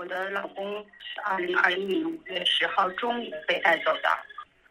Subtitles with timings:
[0.00, 4.08] 我的老公是二零二一年五月十号中午被带走的，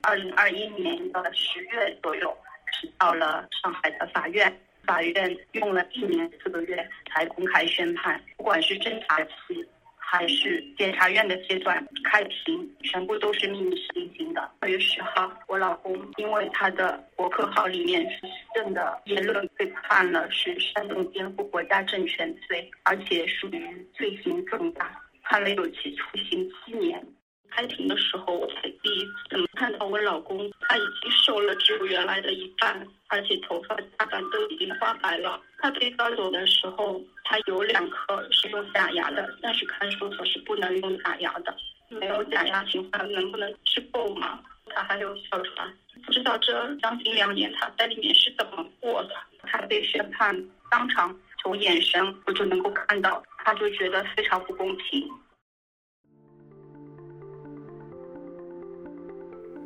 [0.01, 2.35] 二零二一年的十月左右
[2.73, 4.51] 是到了上海的法院，
[4.87, 9.63] 法院用了一年四个月才公开宣判，不管是侦查期。
[10.11, 14.49] 还是检察院的阶段开庭，全部都是秘密进行的。
[14.59, 24.99] 二月十号，我老公因为他的博客号里面是时政的言论，被判了是煽动颠覆国家政权罪，而且属于罪行重大，
[25.29, 27.05] 判了有期徒刑七年。
[27.51, 35.39] 开庭的时候，我才第一次看到我老公，他已经瘦了只有原来的一半，而且头发大半都已经花白了。
[35.59, 41.55] 他被抓走的时候，他有两颗是用假牙的，但是看守所是不能用假牙的。
[41.89, 44.39] 没有假牙情况能不能吃够吗？
[44.67, 45.73] 他还有哮喘，
[46.05, 49.15] 不知道这将近两年他在里面是怎么过的。
[49.41, 55.09] 他被宣判，当场从眼神我就能够看到，他就觉得非常不公平。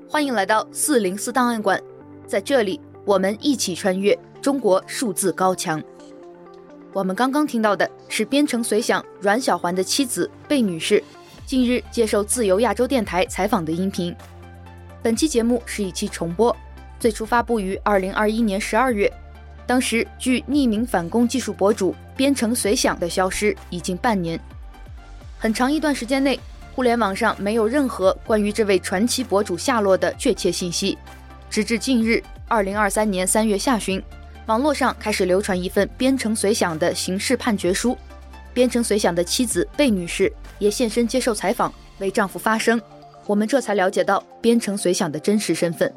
[0.07, 1.81] 欢迎来到四零四档案馆，
[2.27, 5.81] 在这里我们一起穿越中国数字高墙。
[6.93, 11.03] 我们刚刚听到的是编程随想阮小环的妻子贝女士
[11.43, 14.15] 近日接受自由亚洲电台采访的音频。
[15.01, 16.55] 本期节目是一期重播，
[16.99, 19.11] 最初发布于二零二一年十二月。
[19.65, 24.39] 当时据匿名反攻技术博主编程随想的消失已经半年，
[25.37, 26.39] 很长一段时间内。
[26.75, 30.97] 互联网上没有任何关于这位传奇博主下落的确切信息，
[31.47, 34.01] 直至近日，二零二三年三月下旬，
[34.47, 37.95] 网络上开始流传一份编程随想的刑事判决书。
[38.55, 42.81] 编程随想的妻子贝女士也现身接受采访，为丈夫发声。
[43.27, 45.93] 我们这才了解到编程随想的真实身份。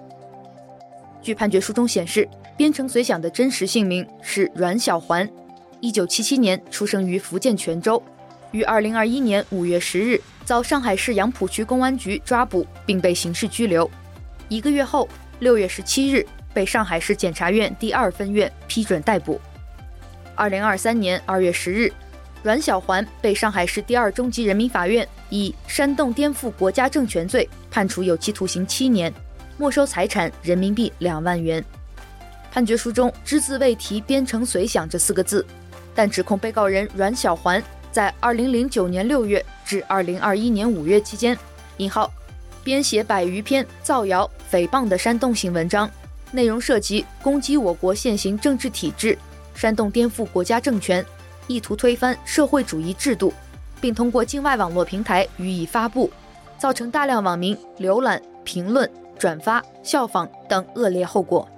[1.26, 5.28] 据判决书中显示，编程随想的真实姓名是阮小环，
[5.80, 8.00] 一九七七年出生于福建泉州。
[8.52, 13.90] 于二零二一年五月十日遭上海市杨浦区公安局抓捕，并被刑事拘留。
[14.48, 15.08] 一个月后，
[15.40, 16.24] 六月十七日
[16.54, 19.40] 被上海市检察院第二分院批准逮捕。
[20.36, 21.92] 二零二三年二月十日，
[22.44, 29.12] 阮小环被上海市第二中级人民法院以煽动颠覆国家政权罪判处有期徒刑七年，
[29.56, 31.64] 没收财产人民币两万元。
[32.50, 35.44] 判决书中只字未提“编程随想”这四个字，
[35.94, 37.62] 但指控被告人阮小环。
[37.92, 41.34] 在二零零九年六月至二零二一年五月期间，
[41.78, 42.12] 引号
[42.62, 45.90] 编写百余篇造谣诽谤的煽动性文章，
[46.30, 49.16] 内容涉及攻击我国现行政治体制，
[49.54, 51.02] 煽动颠覆国家政权，
[51.46, 53.32] 意图推翻社会主义制度，
[53.80, 56.10] 并通过境外网络平台予以发布，
[56.58, 61.48] 造成大量网民浏览、评论、转发、效仿等恶劣后果。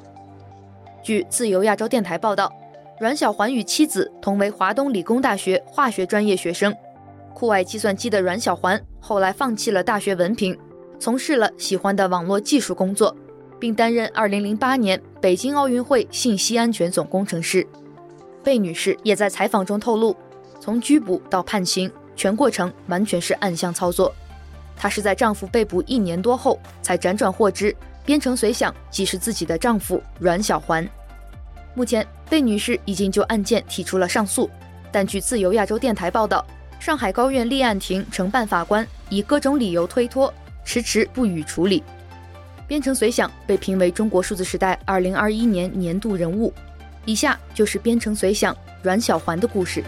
[1.02, 2.52] 据自由亚洲电台报道。
[3.00, 6.74] 阮小环与妻子同为华东理工大学化学专业学生，
[7.32, 10.58] 酷爱计算机的阮小环后来放弃了大学文凭，
[10.98, 13.16] 从事了喜欢的网络技术工作，
[13.60, 17.64] 并担任2008年北京奥运会信息安全总工程师。
[18.42, 20.16] 贝女士也在采访中透露，
[20.58, 24.12] 从拘捕到判刑，全过程完全是暗箱操作。
[24.78, 27.74] 她是在丈夫被捕一年多后，才辗转获知
[28.04, 30.88] 编程随想即是自己的丈夫阮小环。
[31.74, 34.48] 目前，贝女士已经就案件提出了上诉，
[34.90, 36.46] 但据自由亚洲电台报道，
[36.78, 40.32] 上海高院立案庭承办法官以各种理由推脱，
[40.64, 41.82] 迟迟不予处理。
[42.66, 46.52] 编程随想被评为中国数字时代二零二一年年度人物。
[47.04, 49.82] 以下就是编程随想阮小环的故事。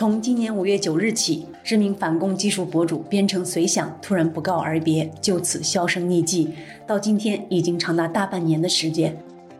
[0.00, 6.54] 从今年五月九日起，知名反共技术博主编程随想突然不告而别，就此销声匿迹。
[6.86, 9.14] 到今天已经长达大半年的时间，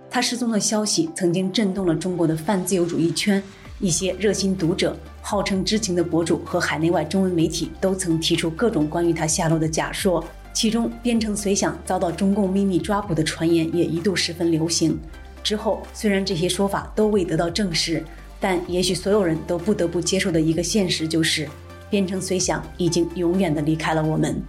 [0.09, 3.43] 他失踪的消息曾经震动了中国的泛自由主义圈。
[3.81, 10.25] 一些热心读者、号称知情的博主和海内外中文媒体都曾提出各种关于他下落的假说。
[10.55, 14.99] 其中，编程随想遭到中共秘密抓捕的传言也一度十分流行。
[15.43, 18.03] 之后，虽然这些说法都未得到证实。
[18.41, 21.47] 但也许所有人都不得不接受的一个现实就是，
[21.91, 24.43] 编程随想已经永远的离开了我们。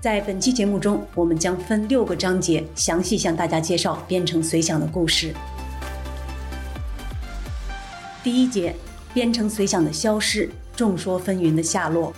[0.00, 5.32] 在本期节目中，我们将分六个章节详细向大家介绍编程随想的故事。
[8.22, 8.74] 第一节，
[9.14, 12.12] 编程随想的消失，众说纷纭的下落，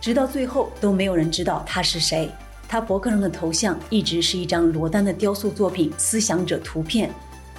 [0.00, 2.30] 直到最后都没有人知道他是谁。
[2.68, 7.10] 他博客上的头像一直是一张罗丹的雕塑作品《思想者》图片。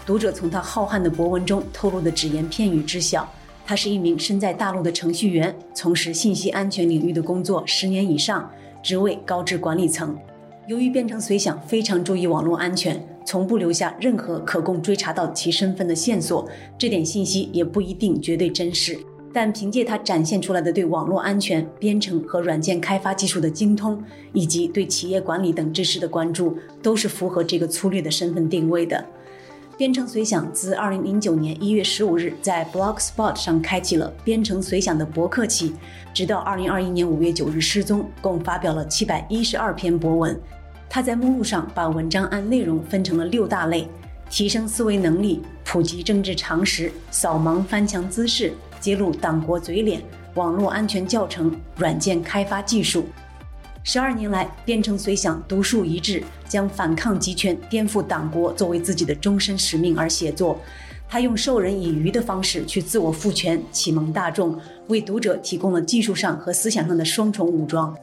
[0.05, 3.25] 读者从他浩瀚的博文中透露的只言片语知晓，
[3.65, 8.51] 他是一名身在大陆的程序员，从事信息安全领域的工作十年以上，
[8.83, 10.17] 职位高至管理层。
[10.67, 18.99] 由于编程随想非常注意网络安全，从不留下任何可供追查到其身份的线索，这点信息也不一定绝对真实。
[19.31, 24.03] 但凭借他展现出来的对网络安全、编程和软件开发技术的精通，
[24.33, 29.03] 以及对企业管理等知识的关注，都是符合这个粗略的身份定位的。
[29.83, 35.75] 编程随想自二零零九年一月十五日在 Blogspot 上开启了编程随想的博客起，
[36.13, 40.39] 直到二零二一年五月九日失踪，共发表了七百一十二篇博文。
[40.89, 43.85] 他在目录上把文章按内容分成了六大类：
[44.29, 48.53] 提升思维能力、普及政治常识、扫盲翻墙姿势。
[48.79, 50.01] 揭露党国嘴脸、
[50.35, 53.03] 网络安全教程、软件开发技术。
[53.85, 60.57] 十二年来，边城随想独树一帜，将反抗集权、颠覆党国作为自己的终身使命而写作。
[61.09, 64.57] 他用授人以渔的方式去自我赋权、启蒙大众，
[64.87, 67.93] 为读者提供了技术上和思想上的双重武装。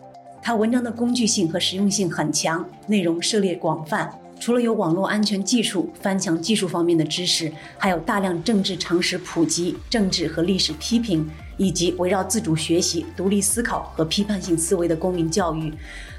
[0.43, 4.12] 他文章的工具性和实用性很强，内容涉猎广泛。
[4.41, 11.29] 除了有网络安全技术、翻墙技术方面的知识，还有大量政治常识普及、政治和历史批评，
[11.59, 15.71] 以及围绕自主学习、独立思考和批判性思维的公民教育。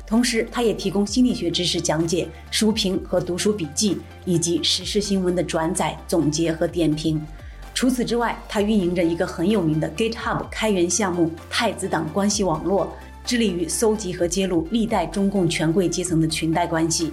[0.06, 7.20] 同时，他也提供心理学知识讲解、书评和读书笔记，以及时事新闻的转载、总结和点评。
[7.74, 12.96] 除此之外，他运营着一个很有名的 GitHub 开源项目“太子党关系网络”，
[13.26, 17.12] 致力于搜集和揭露历代中共权贵阶层的裙带关系。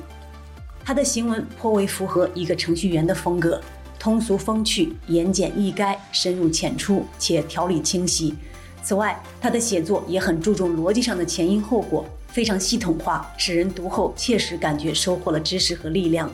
[0.88, 3.60] 他的行文颇为符合一个程序员的风格，
[3.98, 8.34] 通俗风趣、言简意赅、深入浅出且条理清晰。
[8.82, 16.32] 此外，他的写作也很注重逻辑上的前因后果，非常系统化，使人读后切实感觉收获了知识和力量。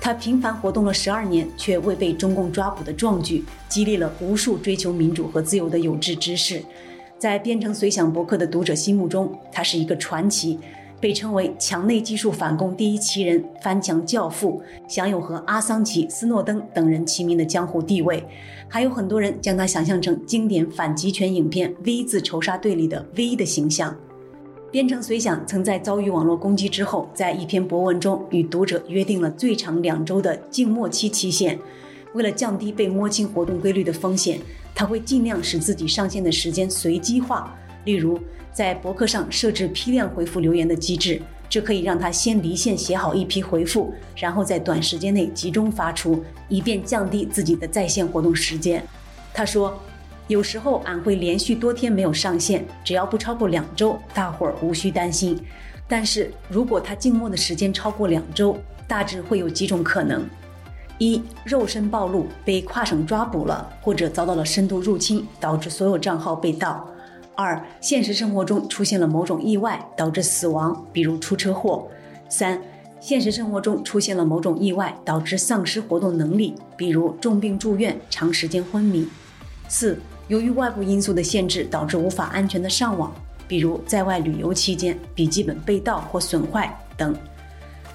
[0.00, 6.60] 他频繁活动了十二年却未被中共抓捕的壮举，激励了无数追求民主和自由的有志之士。
[7.20, 10.58] 在编程随想博客的读者心目中，他是一个传奇。
[11.00, 18.26] 被称为墙内技术反攻第一奇人、翻墙教父，享有和阿桑奇、斯诺登等人齐名的江湖地位。
[18.68, 23.96] 还有很多人将他想象成经典反极权影片《V 字仇杀队》里的 V 的形象。
[24.72, 31.58] 编程随想曾在遭遇网络攻击之后，在一篇博文中与读者约定了最长两周的静默期期限。
[32.14, 34.40] 为了降低被摸清活动规律的风险，
[34.74, 37.54] 他会尽量使自己上线的时间随机化，
[37.84, 38.18] 例如，
[38.56, 48.82] 在博客上设置批量回复留言的机制，这可以让他先离线写好一批回复，然后在短时间内集中发出，以便降低自己的在线活动时间。
[49.34, 49.78] 他说
[50.26, 55.38] ：“有时候俺会连续多天没有上线，只要不超过两周，大伙儿无需担心。
[55.86, 58.56] 但是如果他静默的时间超过两周，
[58.88, 60.26] 大致会有几种可能：
[60.96, 66.88] 一、肉身暴露，被跨省抓捕了，或者遭到了深度入侵，导致所有账号被盗。”
[67.36, 71.86] 二、现实生活中出现了某种意外导致死亡，比如出车祸；
[72.30, 72.58] 三、
[72.98, 79.04] 现实生活中出现了某种意外导致丧失活动能力，比如重病住院、长时间昏迷；
[79.68, 83.12] 四、由于外部因素的限制导致无法安全的上网，
[83.46, 87.14] 比如在外旅游期间笔记本被盗或损坏等。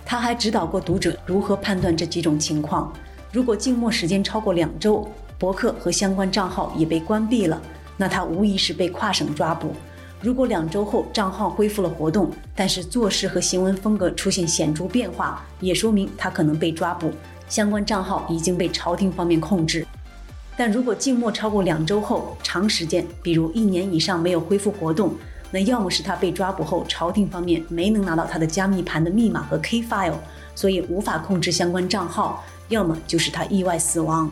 [0.06, 2.94] 他还指导过读者如何判断这几种情况。
[3.32, 5.08] 如果静默时间超过两周，
[5.40, 7.60] 博客和相关账号也被关闭了。
[8.02, 9.76] 那他无疑是被跨省抓捕。
[10.22, 17.12] 如果两周后账号恢复了活动，但是做事和行文风格出现显著变化，也说明他可能被抓捕，
[17.48, 19.86] 相关账号已经被朝廷方面控制。
[20.58, 25.14] 但如果静默超过两周后，长时间，比如一年以上没有恢复活动，
[25.52, 30.16] 那要么是他被抓捕后朝廷方面没能拿到他的加密盘的密码和 K file，
[30.56, 34.32] 所以无法控制相关账号，要么就是他意外死亡。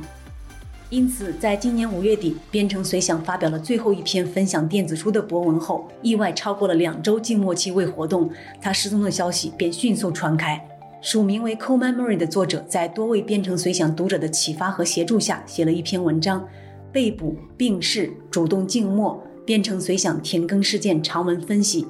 [0.90, 8.28] 因此，在今年五月底，编程随想发表了最后一篇分享电子书的博文后，意外超过了两周静默期未活动，
[8.60, 10.60] 他失踪的消息便迅速传开。
[11.00, 16.42] 署名为 Cold Memory 的作者在多位编程随想读者的启发和协助下，写了一篇文章
[16.92, 21.84] 《被捕、病逝、主动静默：编程随想停更事件长文分析》。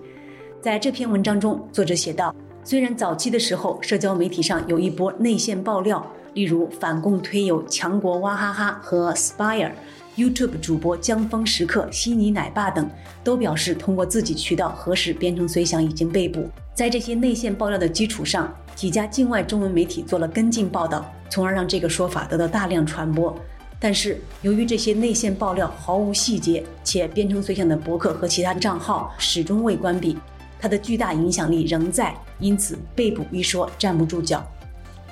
[0.61, 6.05] 在这篇文章中，作者写道：虽然早期的时候，社交媒体上有一波内线爆料。
[6.35, 12.87] 例如反共推友强国娃哈哈和 Spire，YouTube 主播江峰时刻、悉尼奶爸等
[13.23, 16.47] 都表示通过自己渠道核实编程随想已经被捕。
[16.75, 23.35] 在这些内线爆料的基础上，几家境外中文媒体做了跟进报道，从而让这个说法得到大量传播。
[23.79, 30.15] 但是由于这些内线爆料毫无细节，且编程随想的博客和其他账号始终未关闭，
[30.59, 34.45] 它的巨大影响力仍在，因此被捕一说站不住脚。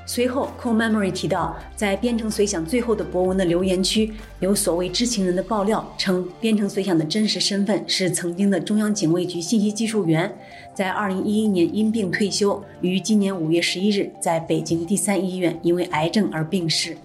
[0.09, 10.33] 随后，Cole-Memory 提到，在编程随想最后的博文的留言区，有所谓知情人的爆料称，编程随想的真实身份是曾经的中央警卫局信息技术员，
[10.73, 16.95] 在2011年因病退休，于今年5月11日在北京第三医院因为癌症而病逝。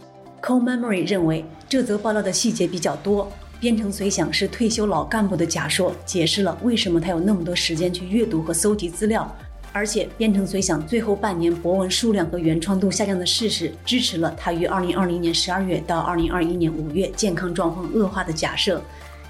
[0.41, 3.31] Cole-Memory 认为，这则爆料的细节比较多，
[3.63, 9.33] 编程随想是退休老干部的假说，解释了为什么他有那么多时间去阅读和搜集资料。
[9.71, 18.83] 而且，编程随想最后半年博文数量和原创度下降的事实，支持了他于2020年12月到2021年5月健康状况恶化的假设。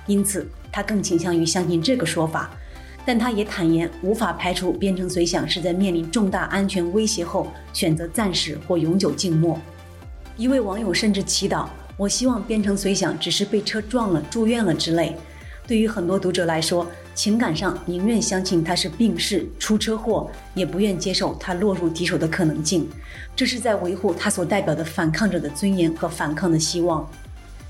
[0.06, 2.48] 因此，他更倾向于相信这个说法。
[3.04, 9.60] 但他也坦言，无法排除编程随想是在面临重大安全威胁后，选择暂时或永久静默。
[10.38, 15.16] 一位网友甚至祈祷：“我希望编程随想只是被车撞了、住院了之类。”
[15.64, 22.88] 对于很多读者来说，情感上宁愿相信他是病逝、出车祸，也不愿接受他落入敌手的可能性。
[23.36, 27.08] 这是在维护他所代表的反抗者的尊严和反抗的希望。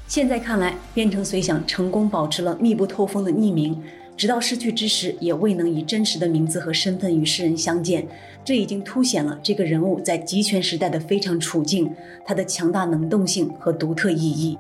[0.09, 3.81] 现在看来，编程随想成功保持了密不透风的匿名，
[4.16, 8.07] 直到逝去之时也未能以真实的名字和身份与世人相见。
[8.45, 11.92] 这已经凸显了这个人物在集权时代的非常处境，
[12.25, 14.59] 他的强大能动性和独特意义。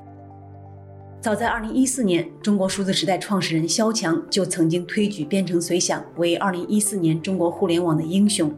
[1.20, 8.52] 早在2014年，中国数字时代创始人肖强就曾经推举编程随想为2014年中国互联网的英雄。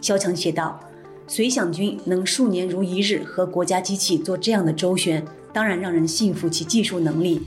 [0.00, 0.78] 肖强写道
[1.26, 7.42] ：“随想君能数年如一日和国家机器做这样的周旋，当然让人信服其技术能力。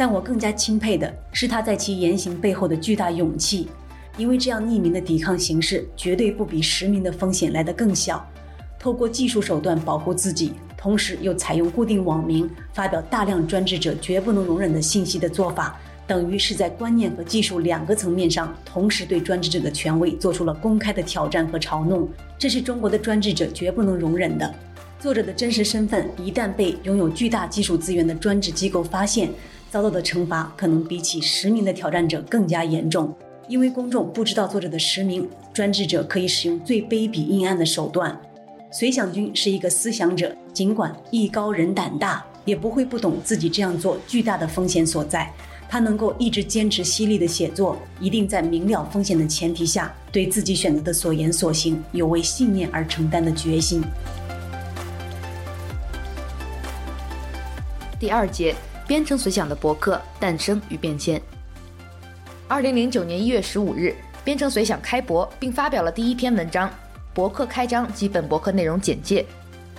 [0.00, 3.68] 但我更加钦佩的是他在其言行背后的巨大勇气，
[4.16, 8.26] 因为这样匿名的抵抗形式绝对不比实名的风险来得更小。
[8.78, 24.54] 透过技术手段保护自己。”同时又采用固定网名发表大量专制者绝不能容忍的信息的做法，等于是在观念和技术两个层面上同时对专制者的权威做出了公开的挑战和嘲弄，这是中国的专制者绝不能容忍的。
[24.98, 29.28] 作者的真实身份一旦被拥有巨大技术资源的专制机构发现，
[29.70, 33.14] 遭到的惩罚可能比起实名的挑战者更加严重，
[33.46, 38.20] 因为公众不知道作者的实名，专制者可以使用最卑鄙阴暗的手段。
[38.72, 45.32] 随想君是一个思想者，尽管艺高人胆大，也不会不懂自己这样做巨大的风险所在。
[45.68, 53.80] 他能够一直坚持犀利的写作，一定在明了风险的前提下，对自己选择的所言所行有为信念而承担的决心。
[58.00, 58.52] 第二节，
[58.90, 61.22] 编程随想的博客诞生与变迁。
[62.48, 63.94] 二零零九年一月十五日，
[64.24, 66.68] 编程随想开博，并发表了第一篇文章。
[67.14, 69.24] 博客开张及本博客内容简介，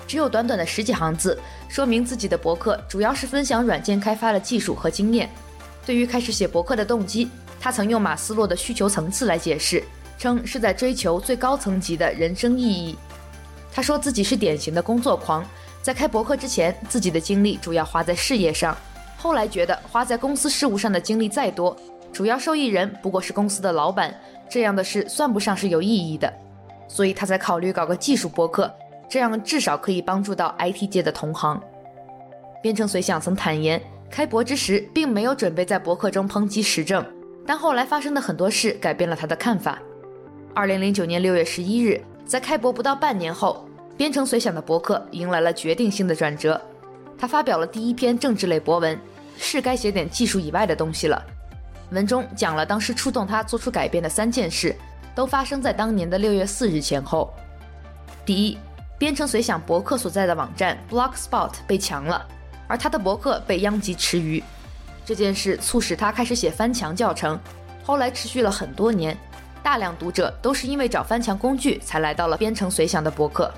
[0.07, 1.37] 只有短短的十几行字，
[1.67, 5.29] 说明自己的博客主要是分享软件开发的技术和经验。
[5.85, 9.83] 对于开始写博客的动机，他曾用马斯洛的需求层次来解释，
[10.17, 12.97] 称是在追求最高层级的人生意义。
[13.73, 15.45] 他说自己是典型的工作狂，
[15.81, 18.77] 在开博客之前，自己的精力主要花在事业上，
[19.21, 21.77] 后来觉得花在公司事务上的精力再多，
[22.11, 24.11] 主要受益人不过是公司的老板，
[24.49, 26.33] 这样的事算不上是有意义的。
[26.87, 28.73] 所以他才考虑搞个技术博客，
[29.07, 31.61] 这样至少可以帮助到 IT 界的同行。
[32.63, 37.05] 编程随想曾坦言，开博之时并没有准备在博客中抨击时政，
[37.45, 39.77] 但后来发生的很多事改变了他的看法。
[40.55, 43.63] 二零零九年六月十一日，在开博不到半年后，
[43.95, 46.59] 编程随想的博客迎来了决定性的转折。
[47.17, 48.99] 他发表了第一篇政治类博文，
[49.37, 51.21] 是该写点技术以外的东西了。
[51.91, 54.75] 文中讲了当时触动他做出改变的三件事。
[55.13, 57.33] 都发生在当年的六月四日前后。
[58.25, 58.57] 第一，
[58.97, 62.25] 编程随想博客所在的网站 Blogspot 被强了，
[62.65, 64.41] 而他的博客被殃及池鱼。
[65.05, 67.37] 这件事促使他开始写翻墙教程，
[67.83, 69.17] 后来持续了很多年。
[69.61, 73.51] 大量读者都是因为找翻墙工具才来到了编程随想的博客。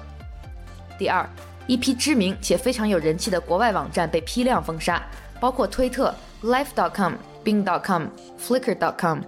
[0.97, 1.23] 第二，
[1.65, 5.01] 一批知名且非常有人气的国外网站被批量封杀，
[5.43, 8.05] 包括推特、Life.com、Bing.com、
[8.39, 9.19] Flickr.com，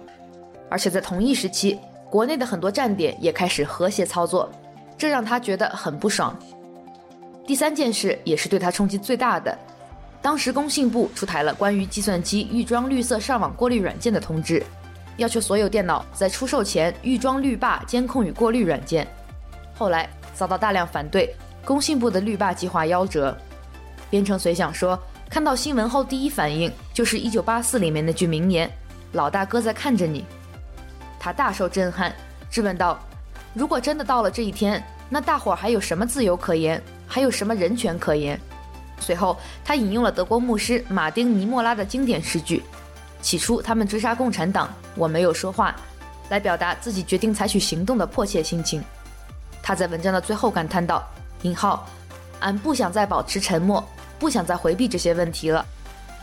[0.70, 1.78] 而且在同一时期。
[2.08, 4.50] 国内的很多站点也开始和谐操作，
[4.96, 6.34] 这让他觉得很不爽。
[7.46, 9.58] 第三件事也是对他冲击最大的，
[10.22, 14.64] 当时工信部出台了关于计算机预装绿色上网过滤软件的通知，
[15.18, 19.06] 要求所有电脑在出售前预装绿霸监控与过滤软件。
[19.74, 23.36] 后来遭到大量反对，工信部的绿霸计划夭折。
[24.08, 28.70] 编程随想说，看到新闻后第一反应就是《一九八四》里面那句名言
[29.12, 30.24] ：“老大哥在看着你。”
[31.18, 32.14] 他大受震撼，
[32.50, 32.98] 质问道
[33.52, 36.82] ：“如果真的到了这一天，那大伙儿还有什么自由可言？
[37.06, 38.40] 还有什么人权可言？”
[38.98, 42.62] 随后，他引用了德国牧师马丁·尼莫拉的经典诗句
[43.20, 45.74] ：“起初他们追杀共产党，我没有说话，
[46.30, 48.82] 来表达自己决定采取行动的迫切心情。”
[49.62, 51.04] 他在文章的最后感叹道
[51.42, 51.86] ：“引号，
[52.40, 53.84] 俺不想再保持沉默，
[54.18, 55.64] 不想再回避这些问题了，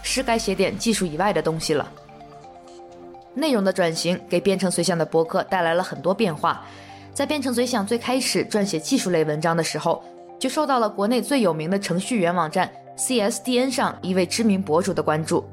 [0.01, 1.89] 是该写点技术以外的东西了。
[3.33, 6.63] 内容的转型给编程随想的博客带来了很多变化。
[7.13, 10.03] 在编程随想最开始撰写技术类文章的时候，
[10.39, 15.43] 就受到了国内最有名的程序员网站 CSDN 上一位知名博主的关注。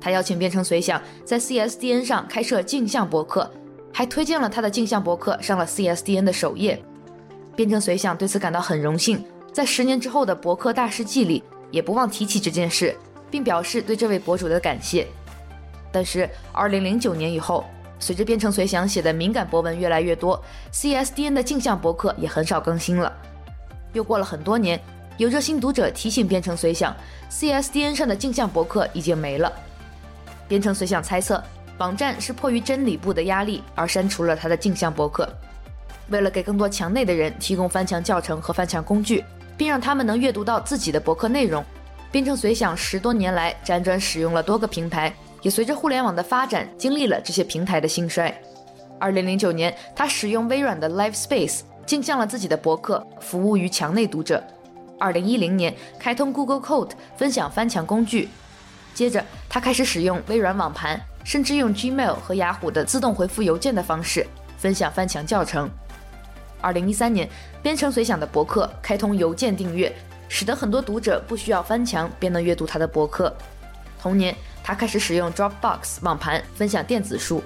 [0.00, 3.50] 他邀请编程随想在 CSDN 上开设镜像博客，
[3.92, 6.82] 还推荐了他的镜像博客上了 CSDN 的首页。
[7.54, 12.96] 编程随想对此感到很荣幸，在十年之后的博客大事记里也不忘提起这件事，
[13.30, 15.06] 并表示对这位博主的感谢。
[15.92, 17.64] 但是，二零零九年以后，
[17.98, 23.12] 随着编程随想写的敏感博文越来越多，CSDN 的镜像博客也很少更新了。
[23.92, 24.80] 又过了很多年，
[25.16, 26.96] 有热心读者提醒编程随想
[27.30, 29.52] ，CSDN 上的镜像博客已经没了。
[30.48, 31.42] 编程随想猜测，
[31.78, 35.28] 网站是迫于真理部的压力而删除了他的镜像博客。
[36.08, 39.24] 为了给更多墙内的人提供翻墙教程和翻墙工具，
[39.60, 41.62] 并让他们能阅读到自己的博客内容，
[42.10, 45.12] 编程随想十多年来辗转使用了多个平台，
[45.42, 48.34] 也随着互联网的发展经历了这些平台的兴衰。
[48.98, 54.42] 二零零九年，他使用微软的 LiveSpace 镜像了自己的博客，服务于墙内读者。
[54.98, 58.30] 二零一零年，开通 Google Code 分享翻墙工具。
[58.94, 64.26] 接着，他开始使用微软网盘，甚至用 Gmail 和雅虎的自动回复邮件的方式
[64.56, 65.70] 分享翻墙教程。
[66.60, 67.28] 二零一三年，
[67.62, 69.92] 编程随想的博客开通邮件订阅，
[70.28, 73.34] 使得很多读者不需要翻墙便能阅读他的博客。
[74.00, 77.42] 同年，他开始使用 Dropbox 网盘分享电子书。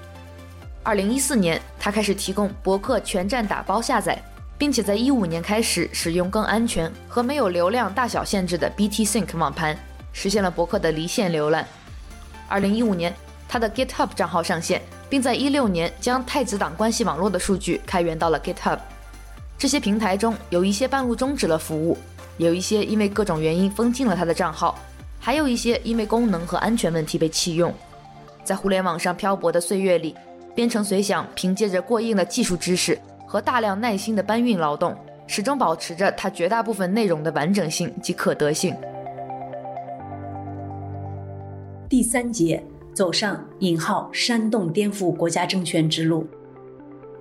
[0.83, 4.23] 二零一四年，他开始提供博客全站打包下载，
[4.59, 9.77] 并且在一五年开始使用更安全和没有流量大小限制的 BTSync 网盘。
[10.13, 11.67] 实现了博客的离线浏览。
[12.47, 13.13] 二零一五年，
[13.49, 14.81] 他的 GitHub 账号上线，
[15.11, 18.79] 并在一六年将太子党关系网络的数据开源到了 GitHub。
[19.57, 21.97] 这些平台中有一些半路终止了服务，
[22.37, 24.79] 有一些因为各种原因封禁了他的账号，
[25.19, 27.73] 还有一些因为功能和安全问题被弃用。
[28.43, 30.15] 在互联网上漂泊的岁月里，
[30.55, 34.95] 编程随想凭借着过硬的技术知识和大量耐心的搬运劳动，
[35.27, 38.75] 始终保持着他绝大部分内容的完整性及可得性。
[41.89, 46.27] 第三节，走上引号煽动颠覆国家政权之路。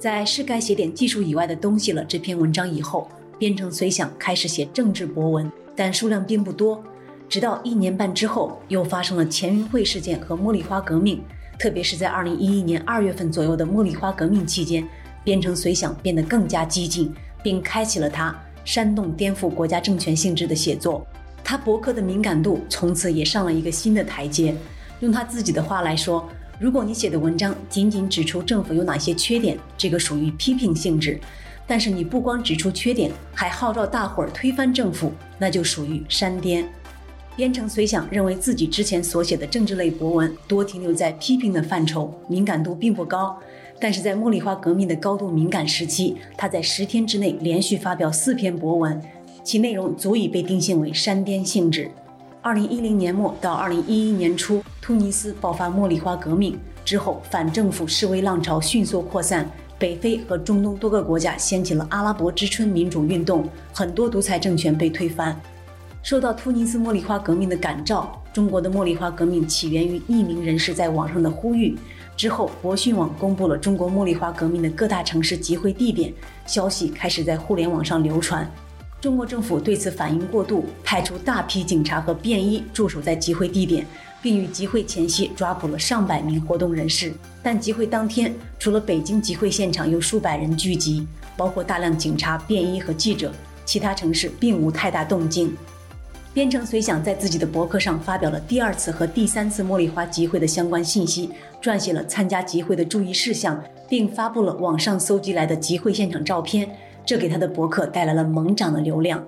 [0.03, 3.07] 在是该写点技术以外的东西了这篇文章以后，
[3.39, 6.83] 编程随想开始写政治博文，但数量并不多。
[7.29, 11.23] 直到一年半之后，又发生了钱云会事件和茉莉花革命，
[11.57, 14.85] 特别是在二零一一年二月份左右的茉莉花革命期间，
[15.23, 17.09] 编程随想变得更加激进，
[17.41, 21.07] 并开启了他煽动颠覆国家政权性质的写作。
[21.45, 24.53] 他博客的敏感度从此也上了一个新的台阶。
[24.99, 26.27] 用他自己的话来说，
[26.63, 31.19] 如果你写的文章仅仅指出政府有哪些缺点，这个属于批评性质；
[31.67, 36.65] 但是你不光指出缺点，还号召大伙儿推翻政府，那就属于煽颠。
[37.35, 43.37] 编程随想认为自己之前所写的政治类博文多停留在批评的范畴，敏感度并不高。
[43.77, 49.01] 但是在茉莉花革命的高度敏感时期，他在十天之内连续发表四篇博文。
[49.43, 51.91] 其内容足以被定性为煽颠性质。
[52.43, 65.39] 二零一零年末到二零一一年初，突尼斯爆发茉莉花革命之后，反政府示威浪潮迅速扩散，北非和中东多个国家掀起了阿拉伯之春民主运动，很多独裁政权被推翻。
[66.01, 71.77] 受到突尼斯茉莉花革命的感召，中国的茉莉花革命起源于匿名人士在网上的呼吁。
[72.17, 76.13] 之后，博讯网公布了中国茉莉花革命的各大城市集会地点，
[76.45, 78.45] 消息开始在互联网上流传。
[79.03, 83.85] 中国政府对此反应过度，派出大批警察和便衣驻守在集会地点，
[84.21, 87.11] 并于集会前夕抓捕了上百名活动人士。
[87.43, 93.33] 但集会当天，除了北京集会现场有数百人聚集，包括大量警察、便衣和记者，
[93.65, 95.53] 其他城市并无太大动静。
[96.33, 101.29] 编程随想在自己的博客上发表了第二次和第三次茉莉花集会的相关信息，
[101.61, 106.73] 撰写了参加集会的注意事项，并发布了网上搜集来的集会现场照片。
[107.05, 109.23] 这给他的博客带来了猛涨的流量。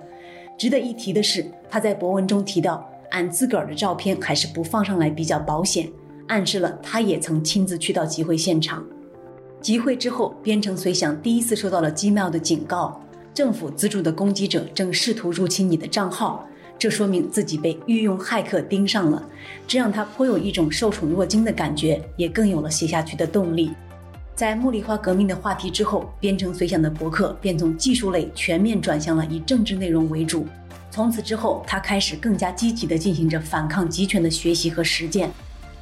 [0.58, 5.88] 值得一提的是，他在博文中提到，俺自个儿的照片还是不放上来比较保险，
[6.28, 8.84] 暗示了他也曾亲自去到集会现场。
[9.60, 13.00] 集会之后，编程随想第一次收到了 Gmail 的警告，
[13.34, 16.46] 政府资助的攻击者正试图入侵你的账号，
[16.78, 19.22] 这说明自己被御用骇客盯上了，
[19.66, 23.72] 这让他颇有一种受宠若惊的感觉，也更有了写下去的动力。
[24.36, 30.46] 在茉莉花革命的话题之后，编程随想的博客便从技术类全面转向了以政治内容为主。
[30.90, 35.30] 从此之后，他开始更加积极地进行着反抗集权的学习和实践。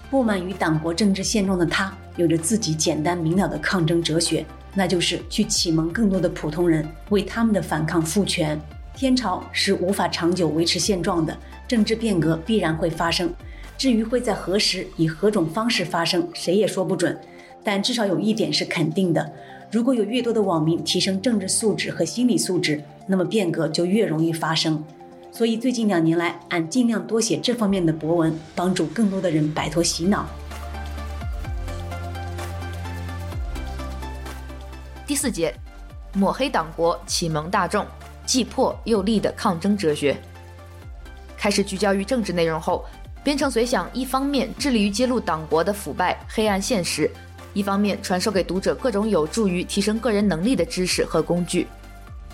[0.08, 8.56] 不满于党国政治现状的他，有着自己简单明了的抗争哲学，那就是去启蒙更多的普通人，为他们的反抗赋权。
[8.94, 11.36] 天朝是无法长久维持现状的，
[11.66, 13.34] 政治变革必然会发生。
[13.76, 17.18] 至于会在何时以何种方式发生，谁也说不准。
[17.64, 19.32] 但至少有一点是肯定的：
[19.72, 24.84] 如果有越多的网民提升政治素质和心理素质，那么变革就越容易发生。
[25.32, 30.26] 所以最近两年来，俺尽量多写这方面的博文，帮助更多的人摆脱洗脑。
[35.06, 35.52] 第四节，
[36.12, 37.84] 抹黑党国，启蒙大众，
[38.24, 40.16] 既破又立的抗争哲学。
[41.36, 42.84] 开始聚焦于政治内容后，
[43.22, 47.10] 边城随想一方面致力于揭露党国的腐败黑暗现实，
[47.54, 51.66] 一方面传授给读者各种有助于提升个人能力的知识和工具。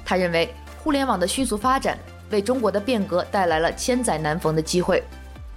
[0.04, 0.52] 他认为，
[0.82, 1.96] 互联网的迅速发展。
[2.30, 5.02] 为中国的变革带来了千载难逢的机会。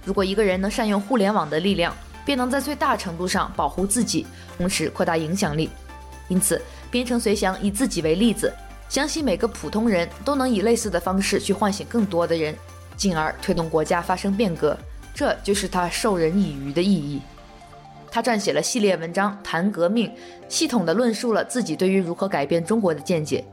[0.04, 4.26] 如果一个人能善用互联网的力量，便能在最大程度上保护自己，
[4.58, 5.70] 同时扩大影响力。
[6.26, 8.52] 因此，边城随想以自己为例子，
[8.88, 12.52] 相信每个普通人都能以类似的方式去唤醒更多的人，
[12.96, 14.76] 进而推动国家发生变革。
[15.14, 17.22] 这就是他授人以渔的意义。
[18.14, 20.08] 他撰写了系列文章谈革命，
[20.48, 23.44] 系统地论述了自己对于如何改变中国的见解。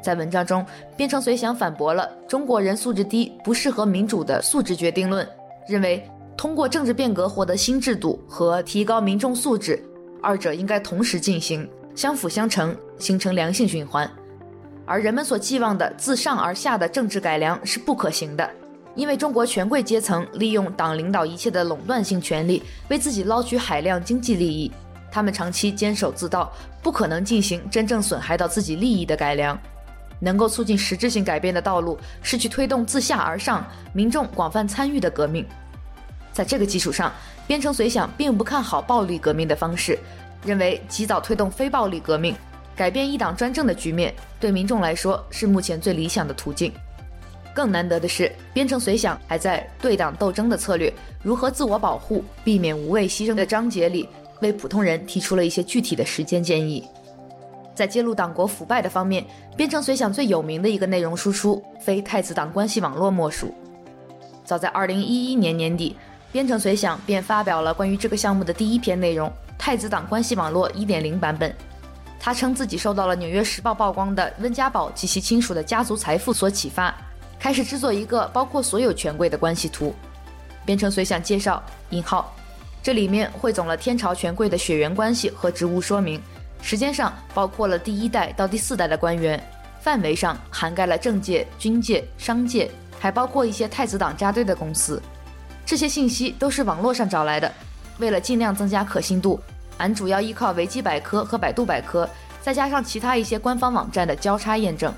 [0.00, 0.64] 在文章中，
[0.96, 5.28] 边城随想反驳了中国人素质低、不适合民主的素质决定论，
[5.68, 6.02] 认为
[6.38, 9.78] 通过政治变革获得新制度和提高民众素质，
[10.22, 14.10] 二者应该同时进行，相辅相成，形成良性循环。
[14.86, 18.50] 而人们所寄望的自上而下的政治改良是不可行的，
[18.94, 24.70] 因为中国权贵阶层利用党领导一切的垄断性权力，为自己捞取海量经济利益，
[25.10, 29.58] 他们长期坚守自盗，不可能进行真正损害到自己利益的改良。
[30.20, 35.46] 能够促进实质性改变的道路是去推动自下而上、民众广泛参与的革命。
[36.32, 37.12] 在这个基础上，
[37.46, 39.96] 边城随想并不看好暴力革命的方式，
[40.44, 42.34] 认为及早推动非暴力革命，
[42.74, 46.72] 改变一党专政的局面，对民众来说是目前最理想的途径。
[47.58, 50.94] 更难得的是，边城随想还在对党斗争的策略、
[51.24, 54.08] 如何自我保护、避免无谓牺牲的章节里，
[54.40, 56.86] 为普通人提出了一些具体的实践建议。
[57.74, 63.52] 在揭露党国腐败的方面，边城随想最有名的一个内容输出，非太子党关系网络莫属。
[64.44, 65.96] 早在2011年年底，
[66.30, 71.50] 边城随想便发表了关于这个项目的第一篇内容《太子党关系网络1.0版本》。
[72.20, 76.94] 他称自己受到了《纽约时报》曝光的温家宝及其亲属的家族财富所启发，
[77.38, 79.94] 开始制作一个包括所有权贵的关系图。
[80.64, 82.34] 编程随想介绍：引号，
[82.82, 86.20] 这里面汇总了天朝权贵的血缘关系和职务说明。
[86.60, 89.42] 时间上包括了第一代到第四代的官员，
[89.80, 95.00] 范围上涵盖了政界、军界、商界，还包括一些太子党扎堆的公司。
[95.64, 97.50] 这些信息都是网络上找来的。
[97.98, 99.40] 为了尽量增加可信度，
[99.78, 102.08] 俺主要依靠维基百科和百度百科，
[102.42, 104.92] 再加上其他一些官方网站的交叉验证。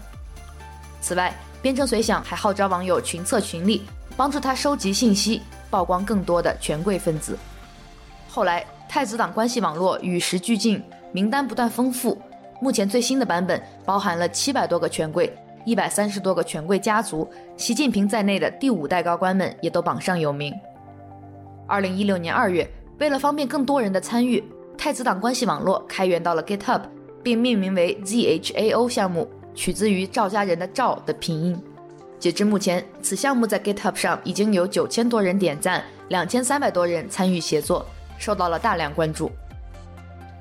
[1.00, 3.82] 此外，边城随想还号召网友群策群力，
[4.16, 7.36] 帮助他收集信息，曝光更多的权贵分子。
[8.28, 10.82] 后来，太子党关系网络与时俱进。
[11.12, 12.16] 名单不断丰富，
[12.60, 20.54] 目前最新的版本包含了七百多个权贵、一百三十多个权贵家族，习近平在内的第五代高官们也都榜上有名。
[21.66, 22.64] 二零一六年二月，
[23.00, 24.40] 为了方便更多人的参与，
[24.78, 26.82] 太子党关系网络开源到了 GitHub，
[27.24, 31.60] 并命名为 ZHAO 项目，取自于赵家人的赵的拼音。
[32.18, 37.86] 截至目前，此项目在 GitHub 上已经有九千多人点赞，两千三百多人参与协作，
[38.18, 39.30] 受到了大量关注。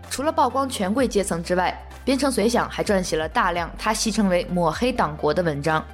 [0.09, 5.85] 除了曝光权贵阶层之外，边城随想还撰写了大量他戏称为“抹黑党国”的文章。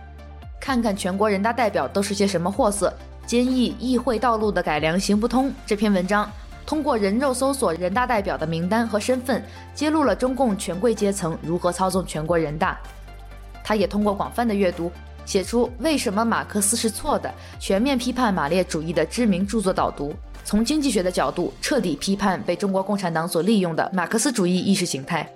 [0.60, 2.92] 看看全国人大代表都是些什么货色，
[3.28, 5.54] 坚毅议会道路的改良行不通。
[5.68, 6.28] 这篇文章
[6.66, 9.44] 通过人肉搜索人大代表的名单和身份，
[9.76, 12.80] 揭露了中共权贵阶层如何操纵全国人大。
[13.66, 14.92] 他也通过广泛的阅读，
[15.26, 20.14] 写出为什么马克思是错的，全面批判马列主义的知名著作导读。
[20.44, 25.28] 从经济学的角度彻底批判被中国共产党所利用的马克思主义意识形态，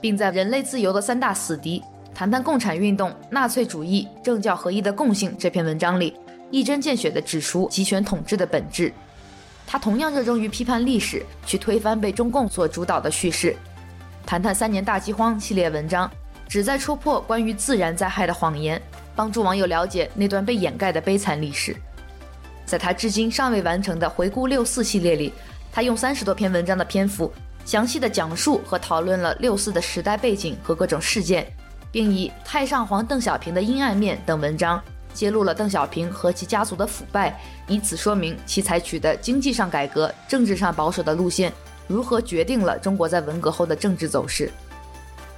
[0.00, 1.80] 并在《人类自由的三大死敌：
[2.12, 6.12] 谈谈共产运动、纳粹主义、政教合一的共性》这篇文章里，
[6.50, 8.92] 一针见血地指出集权统治的本质。
[9.64, 13.52] 他同样热衷于批判历史，去推翻被中共所主导的叙事。
[14.26, 16.10] 《谈谈三年大饥荒》系列文章
[16.48, 18.80] 旨在戳破关于自然灾害的谎言，
[19.14, 21.76] 帮助网友了解那段被掩盖的悲惨历史。
[22.64, 25.32] 在他至今尚未完成的回顾六四系列里，
[25.72, 27.32] 他用三十多篇文章的篇幅，
[27.64, 31.46] 详细地讲述和讨论了六四的时代背景和各种事件，
[31.92, 34.82] 并以《太上皇邓小平的阴暗面》等文章
[35.14, 41.52] 揭露了邓小平和其家族的腐败，以此说明其采取的经济上改革、政治上保守的路线
[41.86, 44.50] 如何决定了中国在文革后的政治走势。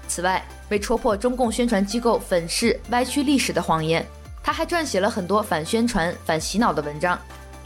[0.07, 4.05] 此外，为戳破中共宣传机构粉饰、歪曲历史的谎言。
[4.43, 7.19] 他还撰写了很多反宣传、反洗脑的文章，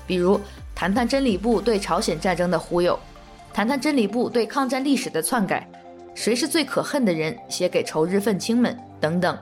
[0.07, 0.41] 比如
[0.75, 2.99] 谈谈真理部对朝鲜战争的忽悠，
[3.53, 5.69] 谈谈真理部对抗战历史的篡改，
[6.15, 7.37] 谁是最可恨的人？
[7.49, 9.39] 写给仇日愤青们等等。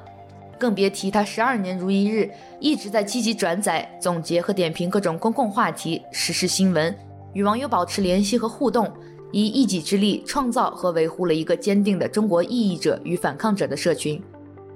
[0.58, 6.94] 更别提他十二年如一日一直在积极转载、总结和点评各种公共话题、时事新闻，
[7.32, 8.92] 与网友保持联系和互动，
[9.32, 14.22] 以一己之力创造和维护了一个坚定的中国异议者与反抗者的社群。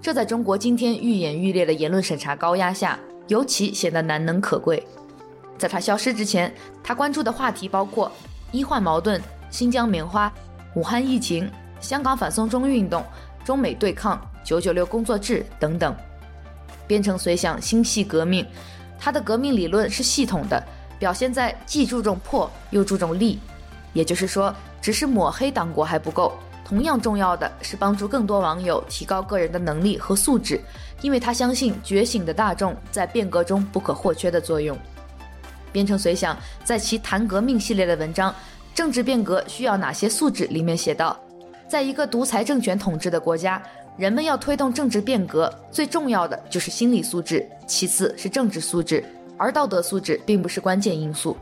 [0.00, 4.86] 这在中国今天愈演愈烈的言论审查高压下，尤其显得难能可贵。
[5.56, 8.10] 在他消失之前，他关注的话题包括
[8.52, 10.32] 医患矛盾、新疆棉花、
[10.74, 13.04] 武汉疫情、香港反送中运动、
[13.44, 14.20] 中美对抗。
[14.44, 15.96] 九九六工作制等等，
[16.86, 18.44] 编程随想心系革命，
[18.98, 20.62] 他的革命理论是系统的，
[20.98, 23.38] 表现在既注重破又注重立，
[23.94, 30.60] 也就是说，只是抹黑党国还不够，同样重要的是帮助更多网友提高个人的能力和素质，
[31.00, 34.76] 因为他相信觉醒的大众在变革中不可或缺的作用。
[35.72, 38.30] 编程随想在其谈革命系列的文章
[38.74, 41.18] 《政治变革需要哪些素质》里面写道，
[41.66, 43.62] 在一个独裁政权统治的国家。
[43.96, 49.04] 人们要推动政治变革，最重要的就是心理素质，其次是政治素质，
[49.38, 51.36] 而道德素质并不是关键因素。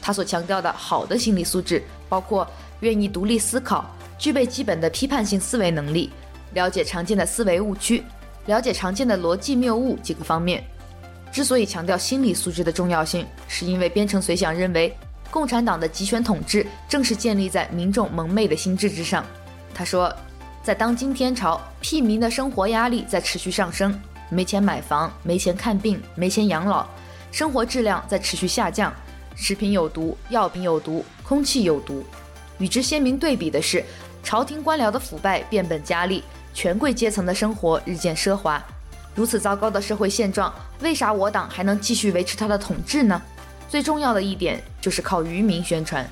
[0.00, 2.46] 他所强调的好的心理素质，包括
[2.80, 3.84] 愿意独立思考，
[4.18, 6.10] 具备基本的批判性思维能力，
[6.54, 8.02] 了解常见的思维误区，
[8.46, 10.64] 了解常见的逻辑谬误几个方面。
[11.30, 14.96] 之所以强调心理素质的重要性，是因为编程随想认为，
[15.30, 19.24] 共产党的集权统治正是建立在民众蒙昧的心智之上。
[19.74, 20.14] 他说。
[20.60, 26.86] 在当今天朝，屁民的生活压力在持续上升，没钱买房，没钱看病，没钱养老，
[27.32, 28.92] 生活质量在持续下降，
[29.38, 32.02] 食品有毒，药品有毒，空气有毒。
[32.58, 33.84] 与之鲜明对比的是，
[34.20, 38.62] 朝廷官僚的腐败变本加厉，权贵阶层的生活日渐奢华。
[39.14, 43.22] 如此糟糕的社会现状，为啥我党还能继续维持他的统治呢？
[43.68, 46.04] 最重要的一点就是靠愚民宣传。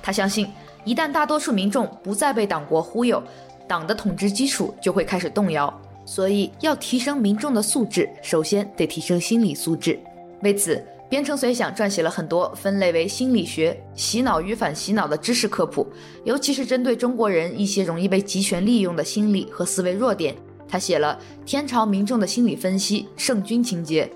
[0.00, 0.48] 他相信，
[0.84, 3.20] 一旦大多数民众不再被党国忽悠，
[3.66, 5.72] 党的统治基础就会开始动摇，
[6.04, 9.98] 所以要提升民众的素质，首先得提升心理素质。
[10.42, 15.86] 为此，编程随想撰写了很多分类为心理学、洗脑与反洗脑的知识科普，
[16.24, 20.34] 尤其是针对中国人一些容易被集权利用的心理和思维弱点。
[20.68, 21.16] 他写了
[21.48, 24.04] 《天朝民众的心理分析：圣君情结》，《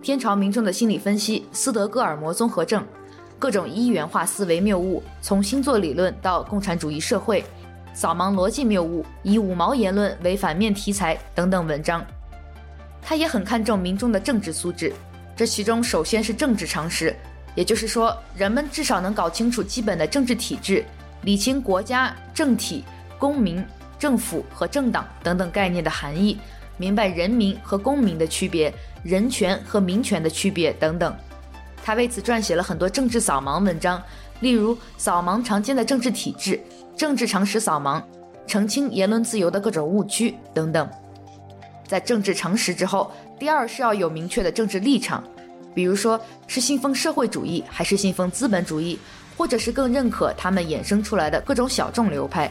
[0.00, 2.82] 天朝民众的心理分析：斯德哥尔摩综合症》，
[3.36, 7.44] 各种一元化思维谬误，从星座理论到共产主义社会。
[7.92, 12.06] 扫盲逻辑谬误，以五毛言论为反面题材等等文章，
[13.02, 14.92] 他也很看重民众的政治素质。
[15.38, 17.14] 这其中首先是政治常识，
[17.54, 20.84] 也就是说，人们至少能搞清楚基本的政治体制，
[21.22, 22.84] 理清国家、政体、
[23.20, 23.64] 公民、
[24.00, 26.40] 政府和政党等等概念的含义，
[26.76, 28.74] 明白人民和公民的区别，
[29.04, 31.16] 人权和民权的区别等等。
[31.84, 34.02] 他为此撰写了很多政治扫盲文章，
[34.40, 36.60] 例如扫盲常见的政治体制。
[36.96, 38.02] 政治常识扫盲，
[38.44, 40.90] 澄清言论自由的各种误区等等。
[41.86, 45.22] 在政治常识之后，第二是要有明确的政治立场，
[45.74, 48.98] 比如说是信奉社会主义，还是信奉资本主义，
[49.36, 52.50] 或者是更认可他们衍生出来的各种小众流派。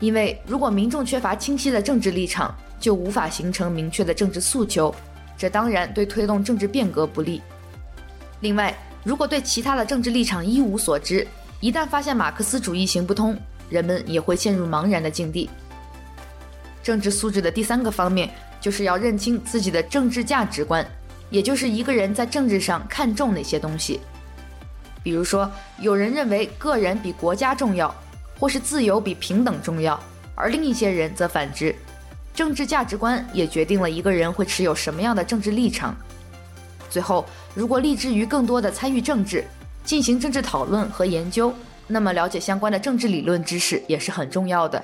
[0.00, 4.94] 因为如果民众缺乏清晰的政治立场，就无法形成明确的政治诉求，
[5.36, 7.40] 这当然对推动政治变革不利。
[8.40, 11.26] 另外，如果对其他的政治立场一无所知，
[11.60, 13.36] 一旦发现马克思主义行不通，
[13.70, 15.48] 人们也会陷入茫然的境地。
[16.82, 20.86] 政治素质的第三个方面，就是要认清自己的政治价值观，
[21.30, 24.00] 也就是一个人在政治上看重哪些东西。
[25.02, 27.94] 比如说，有人认为个人比国家重要，
[28.38, 29.98] 或是自由比平等重要，
[30.34, 31.74] 而另一些人则反之。
[32.34, 35.96] 政治价值观也决定了一个人会持有什么样的政治立场。
[36.90, 39.44] 最后，如果立志于更多的参与政治，
[39.84, 41.52] 进行政治讨论和研究。
[41.86, 44.82] 那么，了解相关的政治理论知识也是很重要的。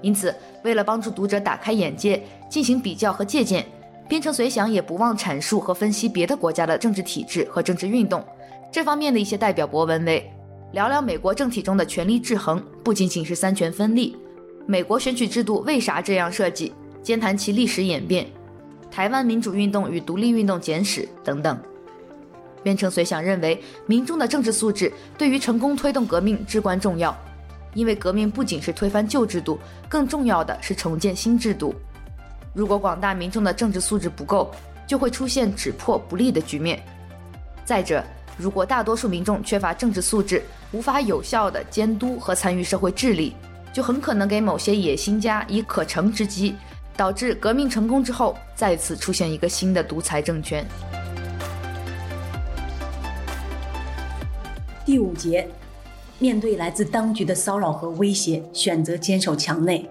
[0.00, 3.66] 因此，为了帮助读者打开眼界，进行比较和借鉴，
[4.08, 8.24] 编程随想也不忘阐述和分析别的国家的政治体制和政治运动。
[8.72, 10.30] 这方面的一些代表博文为：
[10.72, 14.14] 聊聊美国政体中的权力制衡，不仅仅是三权分立；
[14.66, 16.72] 美国选举制度为啥这样设计？
[17.02, 18.26] 兼谈其历史演变；
[18.90, 21.58] 台湾民主运动与独立运动简史等等。
[22.62, 27.16] 编程随想认为，民众的政治素质对于成功推动革命至关重要，
[27.72, 29.58] 因为革命不仅是推翻旧制度，
[29.88, 31.74] 更重要的是重建新制度。
[32.58, 34.50] 如果广大民众的政治素质不够，
[34.84, 36.82] 就会出现只破不立的局面。
[37.64, 38.02] 再者，
[38.36, 40.42] 如果大多数民众缺乏政治素质，
[40.72, 43.36] 无法有效的监督和参与社会治理，
[43.72, 46.56] 就很可能给某些野心家以可乘之机，
[46.96, 50.66] 导致革命成功之后再次出现一个新的独裁政权。
[54.84, 55.48] 第五节，
[56.18, 59.88] 面对来自当局的骚扰和威胁，选择坚守墙内。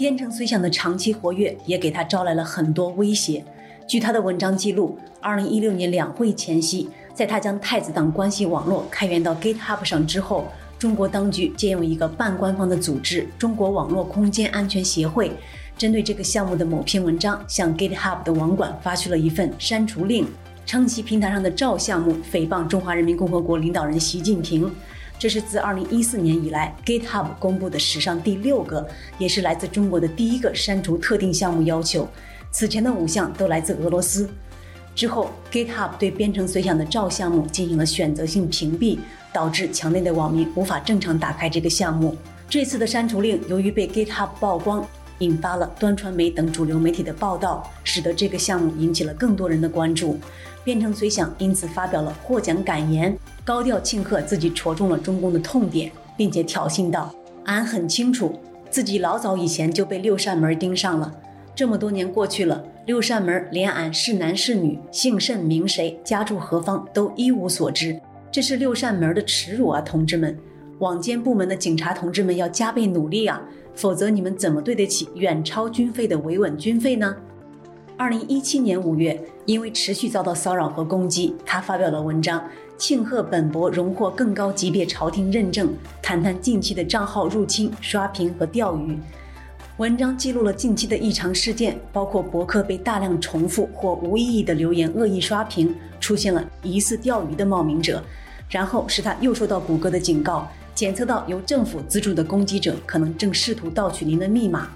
[0.00, 3.44] 边城随想的长期活跃也给他招来了很多威胁。
[3.86, 10.46] 据他的文章记录，二零一六年两会前夕，在他将太子党关系网络开源到 GitHub 上之后，
[10.78, 15.32] 中国当局借用一个半官方的组织——中国网络空间安全协会，
[15.76, 20.26] 针对这个项目的某篇文章，向 GitHub 的网管发去了一份删除令，
[20.64, 24.72] 称其平台上的赵项目诽谤中华人民共和国领导人习近平。
[25.20, 32.08] 这是自二零一四年以来 GitHub 公布的史上第六个，也是来自中国的第一个删除特定项目要求。
[32.50, 34.26] 此前的五项都来自俄罗斯，
[34.94, 38.98] 之后 GitHub 对编程随想的赵项目进行了选择性屏蔽，
[39.30, 42.16] 导致墙内的网民无法正常打开这个项目。
[42.48, 44.82] 这次的删除令由于被 GitHub 曝光，
[45.18, 50.18] 引发了端传媒等主流媒体的报道，使得这个项目引起了更多人的关注。
[50.64, 58.38] 编程随想因此发表了获奖感言，高调庆贺自己戳中了中共的痛点，并且挑衅道：“俺很清楚，
[58.70, 61.12] 自己老早以前就被六扇门盯上了。”
[61.54, 68.00] 这么多年过去了，六扇门连俺是男是女、姓甚名谁、家住何方都一无所知，
[68.30, 69.80] 这是六扇门的耻辱啊！
[69.80, 70.38] 同志们，
[70.78, 73.42] 网监部门的警察同志们要加倍努力啊，
[73.74, 77.16] 否则你们怎么对得起远超军费的维稳军费呢？
[77.96, 82.42] 二零一七年五月，因为持续遭到骚扰和攻击，他发表了文章，
[82.80, 88.98] 庆贺本博荣获更高级别朝廷认证，谈谈近期的账号入侵、刷屏和钓鱼。
[89.76, 98.02] 文章记录了近期的异常事件，包括博客被大量重复或无意义的留言恶意刷屏，出现了疑似钓鱼的冒名者。
[98.48, 104.70] 然后是他又收到谷歌的警告，检测到由政府资助的攻击者可能正试图盗取您的密码。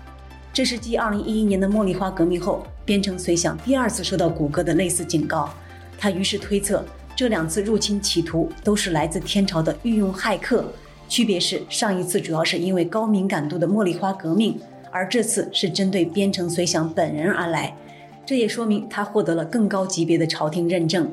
[0.53, 5.49] 这是继2011年的茉莉花革命后，编程随想第二次收到谷歌的类似警告。
[5.97, 6.85] 他于是推测，
[7.17, 10.65] 这两次入侵企图都是来自天朝的御用骇客，
[11.09, 14.59] 区别是上一次主要是因为高敏感度的茉莉花革命。
[14.91, 17.77] 而这次是针对编程随想本人而来，
[18.25, 21.11] 这也说明他获得了更高级别的朝廷认证。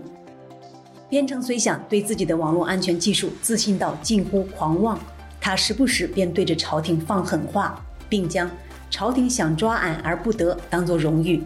[1.10, 5.00] 编程随想对自己的网络安全技术自信到近乎狂妄，
[5.40, 8.50] 他时不时便对着朝廷放狠话，并将
[8.90, 11.44] “朝廷想抓俺而不得”当作荣誉。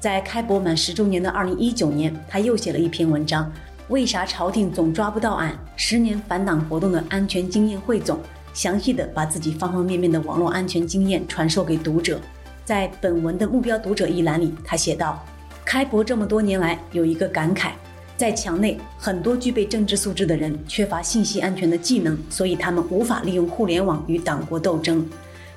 [0.00, 3.50] 在开博满十周年的二零一九年，他又写了一篇文章
[3.88, 5.56] ：“为啥朝廷总抓不到俺？
[5.76, 8.18] 十年反党活动的安全经验汇总。”
[8.52, 12.18] 详细的把自己方方面面的网络安全经验传授给读者。
[12.64, 15.22] 在本文的目标读者一栏里，他写道
[15.62, 17.72] ：“开博这么多年来，有一个感慨，
[18.16, 25.06] 在墙内，很多具备政治素质的人缺乏信息安全的技能，所以他们无法利用互联网与党国斗争。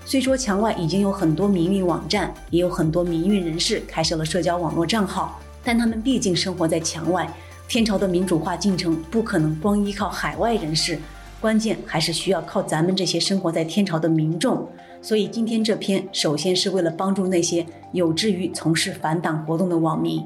[0.04, 7.32] 虽说墙外已经有很多民运网站，也有很多民运人士开设了社交网络账号，但他们毕竟生活在墙外，
[7.69, 10.97] 天朝的民主化进程不可能光依靠海外人士。”
[11.39, 14.67] 关键还是需要靠咱们这些生活在天朝的民众，
[15.01, 20.21] 所以今天这篇首先是为了帮助那些有志于从事反党活动的网民。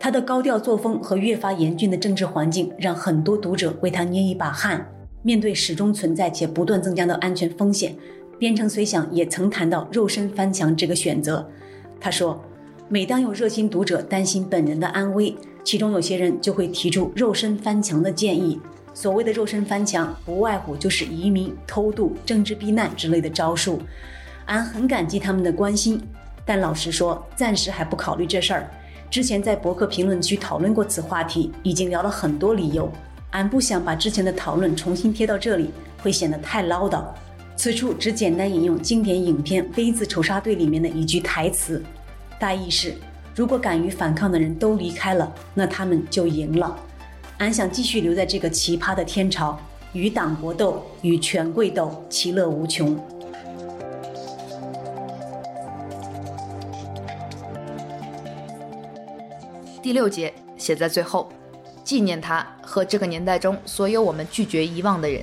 [0.00, 4.84] 他的高调作风和越发严峻的政治环境，让很多读者为他捏一把汗。
[5.22, 7.94] 面对始终存在且不断增加的安全风险，
[8.36, 11.48] 编程随想也曾谈到肉身翻墙这个选择。
[12.00, 12.42] 他说，
[12.86, 18.60] 每当有热心读者担心本人的安危，其中有些人就会提出肉身翻墙的建议。
[18.92, 23.80] 所谓的肉身翻墙，不外乎就是移民、偷渡、政治避难之类的招数。
[24.44, 25.98] 俺很感激他们的关心，
[26.44, 28.70] 但老实说，暂时还不考虑这事儿。
[29.10, 32.92] 之前在博客评论区讨论过此话题，已经聊了很多理由。
[33.30, 35.70] 俺不想把之前的讨论重新贴到这里，
[36.02, 37.02] 会显得太唠叨。
[37.56, 41.82] 此处只简单引用经典影片《V 字仇杀队》里面的一句台词，
[42.38, 42.94] 大意是：
[43.34, 46.76] 如果敢于反抗的人都离开了，那他们就赢了。
[47.38, 49.58] 俺想继续留在这个奇葩的天朝，
[49.92, 52.96] 与党搏斗，与权贵斗，其乐无穷。
[59.82, 61.30] 第六节写在最后，
[61.82, 65.22] 纪念他和这个年代中所有我们拒绝遗忘的人。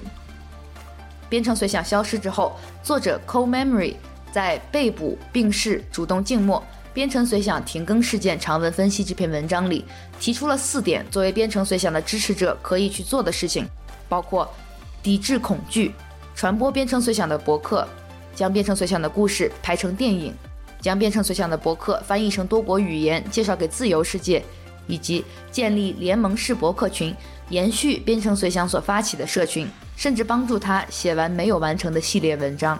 [1.30, 2.52] 编程随想消失之后，
[2.84, 3.95] 作者 Cold Memory
[4.32, 6.62] 在被捕、病逝、主动静默。
[6.94, 9.85] 编程随想停更事件长文分析这篇文章里
[10.19, 13.65] 提出了四点，作为编程随想的支持者可以去做的事情，
[14.10, 14.50] 包括
[15.02, 15.94] 抵制恐惧、
[16.35, 17.87] 传播编程随想的博客、
[18.35, 20.33] 将编程随想的故事拍成电影、
[20.81, 24.44] 将编程随想的博客翻译成多国语言介绍给自由世界，
[24.85, 27.15] 以及建立联盟式博客群，
[27.48, 29.65] 延续编程随想所发起的社群，
[29.96, 32.77] 甚至帮助他写完没有完成的系列文章。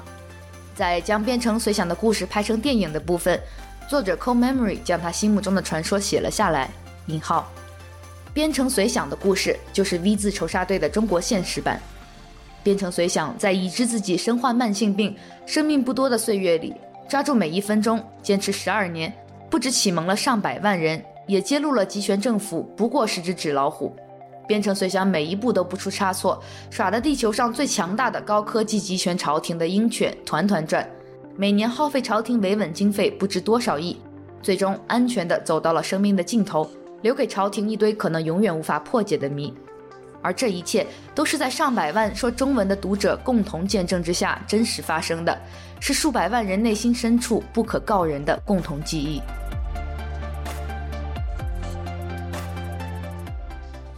[0.76, 3.40] 在将编程随想的故事拍成电影的部分，
[3.92, 6.72] 作者 Cole Memory 将他心目中的传说写了下来。
[7.08, 7.52] 引号，
[8.34, 11.78] 编程随想的故事就是 V 字仇杀队的中国现实版。
[12.64, 15.14] 编程随想在已知自己身患慢性病、
[15.46, 16.74] 生命不多的岁月里，
[17.10, 19.14] 抓住每一分钟，坚持十二年，
[19.50, 23.94] 不止启蒙了上百万人，也揭露了集权政府不过是只纸老虎。
[24.48, 30.90] 编程随想每一步都不出差错，耍得地球上最强大的高科技集权朝廷的鹰犬团团转，
[31.38, 34.00] 每年耗费朝廷维稳经费不知多少亿，
[34.42, 36.70] 最终安全的走到了生命的尽头，
[37.02, 39.54] 留给朝廷一堆可能永远无法破解的谜。
[40.22, 45.36] 而这一切都是在上百万说中文的读者共同见证之下真实发生的，
[45.80, 49.20] 是数百万人内心深处不可告人的共同记忆。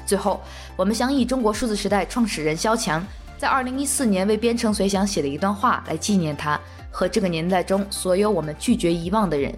[0.05, 0.39] 最后，
[0.77, 3.05] 我们想以中国数字时代创始人萧强
[3.43, 6.57] 在2014年为编程随想写的一段话来纪念他
[6.89, 9.53] 和这个年代中所有我们拒绝遗忘的人。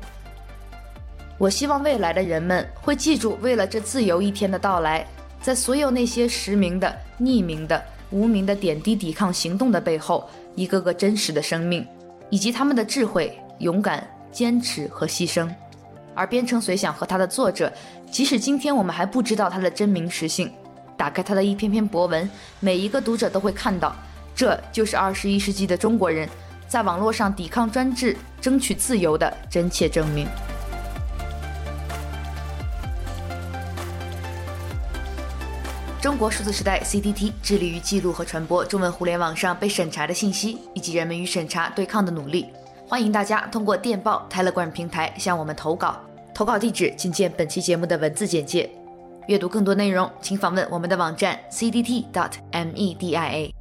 [1.38, 5.06] 我希望未来的人们会记住，为了这自由一天的到来，
[5.40, 7.80] 在所有那些实名的、匿名的、
[8.10, 11.88] 无名的点滴抵抗行动的背后，一个个真实的生命，
[12.32, 15.48] 以及他们的智慧、勇敢、坚持和牺牲。
[16.16, 17.72] 而编程随想和他的作者，
[18.10, 20.52] 即使今天我们还不知道他的真名实姓，
[20.98, 22.30] 打开他的一篇篇博文，
[22.60, 23.96] 每一个读者都会看到，
[24.36, 26.28] 这就是二十一世纪的中国人
[26.68, 30.28] 在网络上抵抗专制、争取自由的真切证明。
[36.02, 42.46] 中国数字时代 （CDT） 致力于记录和传播中文互联网上被审查的信息，以及人们与审查对抗的努力。
[42.88, 46.00] 欢迎大家通过电报 Telegram 平台向我们投稿，
[46.32, 48.70] 投稿地址请见本期节目的文字简介。
[49.28, 53.52] 阅读更多内容，请访问我们的网站 cdt.media。